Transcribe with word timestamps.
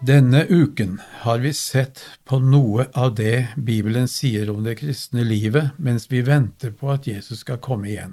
Denne 0.00 0.44
uken 0.46 1.00
har 1.12 1.38
vi 1.38 1.50
sett 1.52 2.04
på 2.24 2.38
noe 2.38 2.84
av 2.94 3.16
det 3.18 3.48
Bibelen 3.56 4.06
sier 4.08 4.46
om 4.52 4.62
det 4.62 4.76
kristne 4.78 5.24
livet 5.26 5.74
mens 5.74 6.06
vi 6.06 6.20
venter 6.22 6.70
på 6.70 6.92
at 6.92 7.08
Jesus 7.10 7.40
skal 7.42 7.58
komme 7.58 7.88
igjen. 7.90 8.12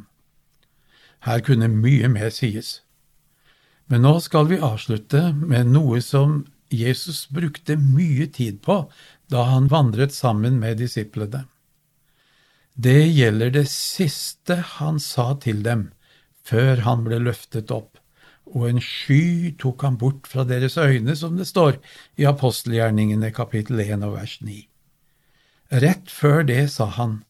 Her 1.29 1.43
kunne 1.45 1.69
mye 1.69 2.09
mer 2.09 2.31
sies. 2.33 2.79
Men 3.85 4.01
nå 4.01 4.15
skal 4.25 4.49
vi 4.49 4.57
avslutte 4.57 5.29
med 5.37 5.69
noe 5.75 5.99
som 6.01 6.47
Jesus 6.73 7.27
brukte 7.29 7.77
mye 7.77 8.25
tid 8.33 8.63
på 8.65 8.79
da 9.29 9.43
han 9.51 9.69
vandret 9.69 10.13
sammen 10.13 10.57
med 10.57 10.81
disiplene. 10.81 11.43
Det 12.73 13.03
gjelder 13.13 13.53
det 13.59 13.67
siste 13.69 14.57
han 14.79 14.97
sa 14.97 15.35
til 15.37 15.61
dem 15.61 15.91
før 16.49 16.81
han 16.81 17.05
ble 17.05 17.21
løftet 17.29 17.69
opp 17.69 18.01
og 18.45 18.67
en 18.69 18.81
sky 18.81 19.53
tok 19.59 19.83
ham 19.85 19.97
bort 19.97 20.27
fra 20.29 20.45
deres 20.47 20.77
øyne, 20.77 21.15
som 21.15 21.37
det 21.37 21.47
står 21.49 21.79
i 22.17 22.27
apostelgjerningene 22.29 23.31
kapittel 23.35 23.81
1 23.81 24.05
og 24.05 24.15
vers 24.19 24.37
9. 24.41 24.59
Rett 25.81 26.11
før 26.11 26.45
det 26.45 26.69
sa 26.73 26.87
han, 26.97 27.23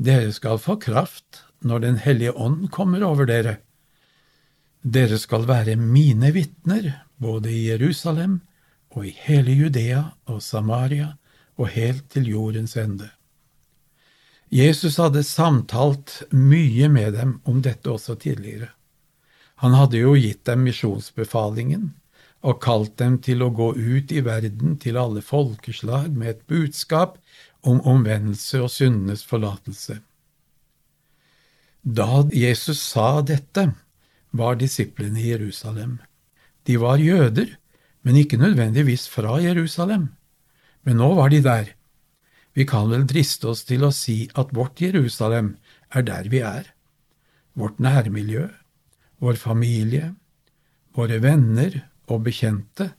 Dere 0.00 0.32
skal 0.32 0.60
få 0.62 0.78
kraft 0.80 1.42
når 1.60 1.78
Den 1.78 1.96
hellige 2.00 2.32
ånd 2.32 2.70
kommer 2.72 3.02
over 3.04 3.26
dere. 3.28 3.58
Dere 4.80 5.18
skal 5.20 5.44
være 5.48 5.76
mine 5.76 6.30
vitner, 6.32 7.02
både 7.20 7.52
i 7.52 7.66
Jerusalem 7.68 8.40
og 8.96 9.04
i 9.06 9.12
hele 9.26 9.52
Judea 9.52 10.04
og 10.24 10.40
Samaria 10.42 11.12
og 11.60 11.68
helt 11.68 12.08
til 12.10 12.30
jordens 12.32 12.76
ende. 12.80 13.10
Jesus 14.50 14.96
hadde 14.96 15.22
samtalt 15.22 16.22
mye 16.32 16.88
med 16.88 17.12
dem 17.14 17.36
om 17.44 17.60
dette 17.62 17.90
også 17.92 18.16
tidligere. 18.18 18.72
Han 19.60 19.76
hadde 19.76 20.00
jo 20.00 20.14
gitt 20.16 20.44
dem 20.48 20.64
misjonsbefalingen 20.64 21.90
og 22.40 22.62
kalt 22.64 22.94
dem 23.00 23.18
til 23.20 23.42
å 23.44 23.50
gå 23.52 23.74
ut 23.76 24.12
i 24.12 24.22
verden 24.24 24.78
til 24.80 24.96
alle 24.96 25.20
folkeslag 25.20 26.14
med 26.16 26.30
et 26.32 26.46
budskap 26.48 27.18
om 27.60 27.82
omvendelse 27.84 28.62
og 28.64 28.72
syndenes 28.72 29.24
forlatelse. 29.28 29.98
Da 31.84 32.24
Jesus 32.32 32.80
sa 32.80 33.20
dette, 33.20 33.70
var 34.30 34.56
disiplene 34.60 35.18
i 35.18 35.32
Jerusalem. 35.32 35.98
De 36.64 36.76
var 36.78 37.02
jøder, 37.02 37.56
men 38.06 38.16
ikke 38.16 38.38
nødvendigvis 38.38 39.08
fra 39.10 39.40
Jerusalem. 39.42 40.12
Men 40.86 41.00
nå 41.02 41.08
var 41.18 41.32
de 41.32 41.40
der. 41.44 41.72
Vi 42.54 42.64
kan 42.64 42.88
vel 42.92 43.08
driste 43.10 43.50
oss 43.50 43.64
til 43.66 43.84
å 43.84 43.92
si 43.94 44.28
at 44.38 44.54
vårt 44.54 44.80
Jerusalem 44.80 45.56
er 45.90 46.06
der 46.06 46.30
vi 46.30 46.44
er, 46.46 46.70
vårt 47.58 47.82
nærmiljø, 47.82 48.46
vår 49.20 49.38
familie, 49.40 50.14
våre 50.96 51.20
venner 51.22 51.76
og 52.10 52.24
bekjente, 52.26 52.90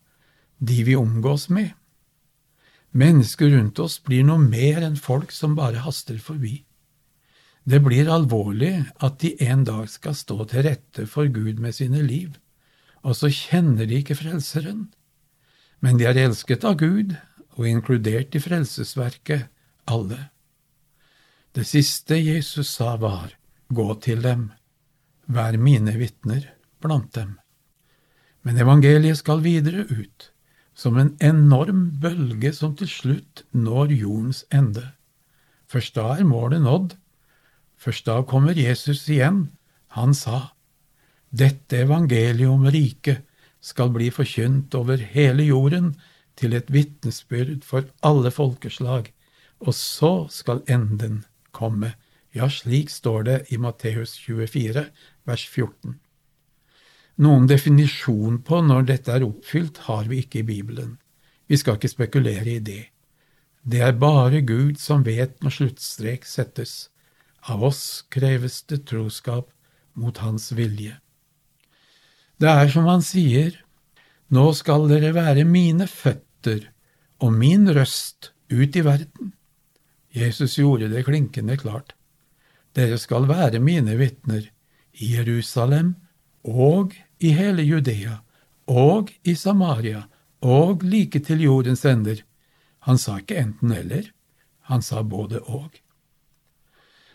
de 0.62 0.84
vi 0.86 0.96
omgås 0.96 1.50
med. 1.50 1.74
Mennesker 2.92 3.50
rundt 3.56 3.80
oss 3.80 3.98
blir 4.04 4.26
noe 4.28 4.42
mer 4.42 4.84
enn 4.86 5.00
folk 5.00 5.32
som 5.34 5.56
bare 5.58 5.82
haster 5.86 6.20
forbi. 6.22 6.62
Det 7.64 7.80
blir 7.86 8.10
alvorlig 8.10 8.74
at 9.06 9.20
de 9.22 9.36
en 9.46 9.64
dag 9.66 9.90
skal 9.90 10.18
stå 10.18 10.46
til 10.50 10.66
rette 10.66 11.06
for 11.10 11.30
Gud 11.30 11.62
med 11.62 11.78
sine 11.78 12.02
liv, 12.04 12.36
og 13.02 13.16
så 13.18 13.32
kjenner 13.34 13.88
de 13.90 14.02
ikke 14.02 14.18
Frelseren. 14.18 14.90
Men 15.82 15.98
de 15.98 16.06
er 16.10 16.20
elsket 16.22 16.66
av 16.68 16.78
Gud 16.82 17.16
og 17.58 17.68
inkludert 17.68 18.36
i 18.38 18.42
frelsesverket, 18.42 19.50
alle. 19.90 20.30
Det 21.52 21.66
siste 21.68 22.16
Jesus 22.16 22.70
sa 22.78 22.96
var, 23.02 23.34
gå 23.74 23.88
til 24.04 24.22
dem, 24.24 24.52
Vær 25.32 25.56
mine 25.56 25.94
vitner 25.96 26.50
blant 26.84 27.14
dem. 27.16 27.38
Men 28.44 28.58
evangeliet 28.60 29.22
skal 29.22 29.44
videre 29.46 29.86
ut, 29.88 30.32
som 30.76 30.98
en 30.98 31.14
enorm 31.24 31.86
bølge 32.02 32.52
som 32.58 32.74
til 32.76 32.90
slutt 32.90 33.44
når 33.54 33.94
jordens 33.96 34.44
ende. 34.52 34.90
Først 35.72 35.96
da 35.96 36.10
er 36.18 36.28
målet 36.28 36.66
nådd. 36.66 36.98
Først 37.80 38.10
da 38.10 38.18
kommer 38.28 38.58
Jesus 38.58 39.06
igjen. 39.08 39.46
Han 39.96 40.16
sa, 40.18 40.52
Dette 41.32 41.86
evangeliet 41.86 42.52
om 42.52 42.68
riket 42.68 43.24
skal 43.64 43.94
bli 43.96 44.10
forkynt 44.12 44.76
over 44.76 45.00
hele 45.00 45.46
jorden 45.48 45.94
til 46.36 46.58
et 46.58 46.72
vitnesbyrd 46.74 47.62
for 47.64 47.88
alle 48.04 48.32
folkeslag, 48.36 49.14
og 49.62 49.76
så 49.78 50.28
skal 50.34 50.64
enden 50.68 51.24
komme. 51.56 51.94
Ja, 52.36 52.48
slik 52.50 52.90
står 52.90 53.24
det 53.28 53.38
i 53.52 53.60
Matteus 53.60 54.16
24, 54.24 54.86
vers 55.28 55.44
14. 55.48 56.00
Noen 57.22 57.46
definisjon 57.50 58.40
på 58.46 58.62
når 58.66 58.88
dette 58.90 59.14
er 59.14 59.26
oppfylt, 59.26 59.84
har 59.88 60.08
vi 60.10 60.24
ikke 60.24 60.42
i 60.42 60.48
Bibelen. 60.48 60.96
Vi 61.48 61.60
skal 61.60 61.78
ikke 61.78 61.92
spekulere 61.92 62.56
i 62.56 62.62
det. 62.64 62.86
Det 63.62 63.82
er 63.86 64.00
bare 64.00 64.42
Gud 64.42 64.80
som 64.82 65.04
vet 65.06 65.36
når 65.44 65.58
sluttstrek 65.58 66.26
settes. 66.26 66.90
Av 67.46 67.62
oss 67.64 68.04
kreves 68.14 68.62
det 68.70 68.86
troskap 68.90 69.52
mot 69.94 70.18
Hans 70.24 70.50
vilje. 70.58 70.96
Det 72.42 72.50
er 72.50 72.72
som 72.74 72.88
han 72.90 73.04
sier, 73.06 73.54
nå 74.34 74.48
skal 74.58 74.88
dere 74.90 75.12
være 75.14 75.46
mine 75.46 75.86
føtter 75.86 76.72
og 77.22 77.36
min 77.38 77.68
røst 77.70 78.32
ut 78.50 78.78
i 78.80 78.86
verden. 78.86 79.34
Jesus 80.16 80.58
gjorde 80.58 80.90
det 80.90 81.06
klinkende 81.06 81.60
klart. 81.60 81.94
Dere 82.74 82.98
skal 82.98 83.28
være 83.30 83.62
mine 83.62 83.94
vitner 84.00 84.48
i 84.94 85.14
Jerusalem 85.16 85.96
og 86.44 86.96
i 87.20 87.34
hele 87.38 87.64
Judea 87.64 88.20
og 88.72 89.12
i 89.24 89.36
Samaria 89.36 90.06
og 90.42 90.84
like 90.84 91.20
til 91.20 91.44
jordens 91.46 91.86
ender. 91.86 92.24
Han 92.88 92.98
sa 92.98 93.20
ikke 93.20 93.38
enten-eller, 93.38 94.10
han 94.72 94.82
sa 94.82 95.04
både 95.04 95.42
og. 95.46 95.78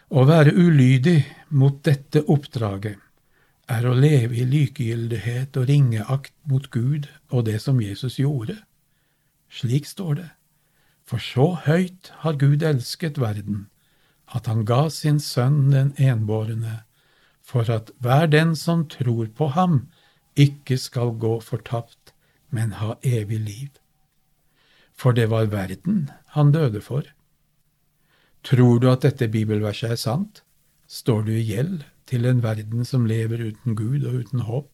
Å 0.06 0.22
være 0.22 0.54
ulydig 0.54 1.18
mot 1.50 1.82
dette 1.82 2.22
oppdraget 2.30 3.02
er 3.66 3.86
å 3.86 3.96
leve 3.98 4.38
i 4.38 4.46
likegyldighet 4.46 5.56
og 5.58 5.66
ringeakt 5.66 6.34
mot 6.46 6.68
Gud 6.70 7.08
og 7.34 7.48
det 7.48 7.58
som 7.64 7.80
Jesus 7.82 8.20
gjorde. 8.22 8.60
Slik 9.50 9.88
står 9.90 10.14
det. 10.20 10.28
For 11.06 11.22
så 11.22 11.52
høyt 11.66 12.12
har 12.22 12.38
Gud 12.38 12.62
elsket 12.66 13.18
verden, 13.18 13.66
at 14.26 14.46
han 14.50 14.64
ga 14.66 14.86
sin 14.90 15.18
sønn 15.22 15.70
den 15.70 15.92
enbårne, 15.98 16.85
for 17.46 17.70
at 17.70 17.92
hver 18.02 18.26
den 18.26 18.56
som 18.58 18.84
tror 18.90 19.30
på 19.38 19.52
ham, 19.54 19.86
ikke 20.36 20.76
skal 20.78 21.14
gå 21.22 21.38
fortapt, 21.40 22.12
men 22.50 22.74
ha 22.80 22.96
evig 23.06 23.40
liv. 23.40 23.68
For 24.96 25.12
det 25.12 25.28
var 25.30 25.52
verden 25.52 26.10
han 26.34 26.52
døde 26.52 26.80
for. 26.80 27.06
Tror 28.46 28.80
du 28.80 28.90
at 28.90 29.04
dette 29.06 29.28
bibelverset 29.28 29.94
er 29.94 30.00
sant? 30.00 30.42
Står 30.86 31.22
du 31.26 31.32
i 31.34 31.44
gjeld 31.44 31.84
til 32.06 32.26
en 32.26 32.42
verden 32.42 32.84
som 32.86 33.06
lever 33.06 33.42
uten 33.42 33.76
Gud 33.78 34.06
og 34.06 34.22
uten 34.22 34.44
håp, 34.46 34.70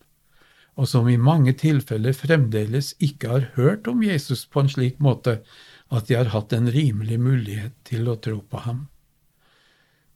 og 0.76 0.88
som 0.88 1.08
i 1.08 1.20
mange 1.20 1.52
tilfeller 1.56 2.16
fremdeles 2.16 2.94
ikke 3.00 3.28
har 3.28 3.50
hørt 3.56 3.88
om 3.88 4.02
Jesus 4.04 4.46
på 4.46 4.64
en 4.64 4.72
slik 4.72 5.00
måte 5.00 5.40
at 5.92 6.08
de 6.08 6.16
har 6.16 6.32
hatt 6.32 6.52
en 6.56 6.70
rimelig 6.72 7.18
mulighet 7.20 7.76
til 7.88 8.08
å 8.08 8.16
tro 8.16 8.40
på 8.40 8.64
ham? 8.64 8.86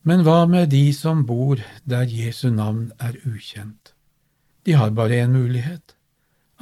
Men 0.06 0.22
hva 0.22 0.44
med 0.46 0.68
de 0.70 0.92
som 0.94 1.24
bor 1.26 1.58
der 1.82 2.06
Jesu 2.06 2.46
navn 2.54 2.92
er 3.02 3.16
ukjent? 3.26 3.90
De 4.62 4.76
har 4.78 4.92
bare 4.94 5.18
én 5.24 5.34
mulighet, 5.34 5.96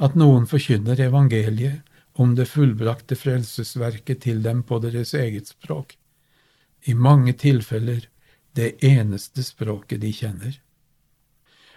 at 0.01 0.17
noen 0.17 0.47
forkynner 0.49 0.97
evangeliet 1.05 1.85
om 2.17 2.33
det 2.33 2.47
fullbrakte 2.49 3.13
frelsesverket 3.13 4.23
til 4.25 4.41
dem 4.41 4.63
på 4.65 4.81
deres 4.81 5.13
eget 5.13 5.53
språk, 5.53 5.93
i 6.89 6.97
mange 6.97 7.37
tilfeller 7.37 8.09
det 8.57 8.73
eneste 8.81 9.45
språket 9.45 10.01
de 10.01 10.13
kjenner. 10.23 10.59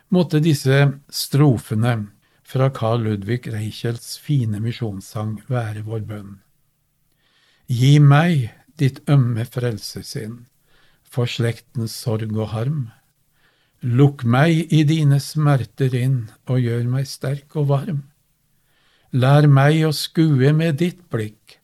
Måtte 0.09 0.41
disse 0.41 0.82
strofene 1.12 1.97
fra 2.49 2.73
Carl 2.73 3.05
Ludvig 3.05 3.43
Reichels 3.53 4.14
fine 4.25 4.62
misjonssang 4.64 5.43
være 5.53 5.85
vår 5.85 6.05
bønn. 6.09 6.37
Gi 7.69 7.99
meg 8.00 8.55
ditt 8.81 9.05
ømme 9.05 9.44
frelsesinn 9.44 10.47
for 11.08 11.31
slektens 11.31 11.94
sorg 11.96 12.32
og 12.37 12.52
harm. 12.52 12.88
Lukk 13.82 14.25
meg 14.26 14.72
i 14.75 14.82
dine 14.87 15.20
smerter 15.22 15.94
inn 15.94 16.20
og 16.50 16.60
gjør 16.64 16.87
meg 16.90 17.06
sterk 17.06 17.55
og 17.56 17.69
varm. 17.70 18.02
Lær 19.14 19.46
meg 19.49 19.84
å 19.87 19.93
skue 19.94 20.52
med 20.52 20.81
ditt 20.82 21.05
blikk 21.12 21.58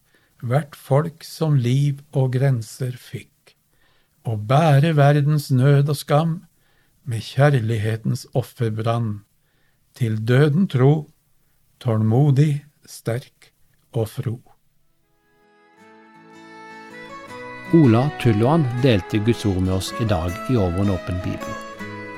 hvert 0.44 0.76
folk 0.76 1.24
som 1.24 1.56
liv 1.56 2.00
og 2.12 2.34
grenser 2.36 2.96
fikk, 3.00 3.54
og 4.28 4.46
bære 4.48 4.94
verdens 4.96 5.50
nød 5.52 5.90
og 5.92 5.98
skam 5.98 6.34
med 7.04 7.24
kjærlighetens 7.24 8.26
offerbrann, 8.36 9.24
til 9.94 10.18
døden 10.26 10.68
tro, 10.68 11.08
tålmodig, 11.80 12.64
sterk 12.86 13.52
og 13.92 14.08
fro. 14.10 14.36
Ola 17.74 18.10
Tulloan 18.22 18.62
delte 18.82 19.18
Guds 19.18 19.46
ord 19.46 19.56
med 19.56 19.72
oss 19.74 19.94
i 20.00 20.04
dag 20.06 20.30
i 20.50 20.56
Over 20.56 20.84
en 20.84 20.90
åpen 20.94 21.16
bibel. 21.24 21.54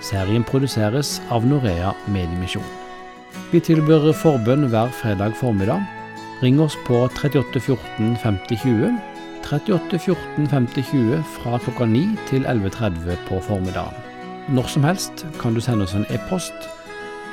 Serien 0.05 0.44
produseres 0.44 1.14
av 1.32 1.47
Norea 1.49 1.94
Mediemisjon. 2.12 2.67
Vi 3.49 3.62
tilbyr 3.64 4.11
forbønn 4.20 4.67
hver 4.69 4.93
fredag 4.99 5.32
formiddag. 5.41 5.81
Ring 6.43 6.61
oss 6.61 6.76
på 6.85 6.99
38 7.08 7.62
14 7.62 8.19
50 8.20 8.61
20. 8.67 8.91
38 9.47 10.03
14 10.03 10.50
50 10.53 10.85
20 10.91 11.23
fra 11.38 11.56
klokka 11.64 11.88
9 11.88 12.05
til 12.29 12.44
11.30 12.44 13.17
på 13.31 13.41
formiddagen. 13.49 13.97
Når 14.53 14.69
som 14.75 14.85
helst 14.85 15.25
kan 15.41 15.56
du 15.56 15.64
sende 15.64 15.88
oss 15.88 15.97
en 15.97 16.05
e-post. 16.12 16.69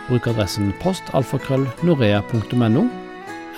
Bruk 0.08 0.32
adressen 0.32 0.72
postalfakrøllnorea.no, 0.80 2.88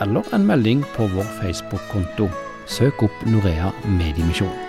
eller 0.01 0.33
en 0.33 0.50
melding 0.50 0.81
på 0.97 1.06
vår 1.13 1.29
Facebook-konto. 1.38 2.33
Søk 2.65 3.03
opp 3.03 3.25
Norea 3.25 3.71
Mediemisjon. 3.85 4.64